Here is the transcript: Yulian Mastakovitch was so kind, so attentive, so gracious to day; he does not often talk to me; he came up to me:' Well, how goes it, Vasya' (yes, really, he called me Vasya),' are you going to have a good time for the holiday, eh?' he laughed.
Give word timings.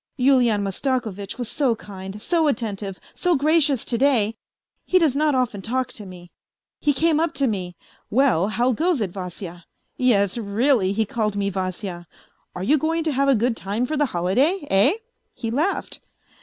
Yulian 0.17 0.63
Mastakovitch 0.63 1.37
was 1.37 1.47
so 1.47 1.75
kind, 1.75 2.19
so 2.23 2.47
attentive, 2.47 2.99
so 3.13 3.35
gracious 3.35 3.85
to 3.85 3.99
day; 3.99 4.35
he 4.87 4.97
does 4.97 5.15
not 5.15 5.35
often 5.35 5.61
talk 5.61 5.89
to 5.93 6.07
me; 6.07 6.31
he 6.79 6.91
came 6.91 7.19
up 7.19 7.35
to 7.35 7.45
me:' 7.45 7.75
Well, 8.17 8.47
how 8.47 8.71
goes 8.71 8.99
it, 8.99 9.11
Vasya' 9.11 9.63
(yes, 9.97 10.39
really, 10.39 10.91
he 10.91 11.05
called 11.05 11.35
me 11.35 11.51
Vasya),' 11.51 12.07
are 12.55 12.63
you 12.63 12.79
going 12.79 13.03
to 13.03 13.11
have 13.11 13.29
a 13.29 13.35
good 13.35 13.55
time 13.55 13.85
for 13.85 13.95
the 13.95 14.07
holiday, 14.07 14.65
eh?' 14.71 14.93
he 15.41 15.51
laughed. 15.51 15.99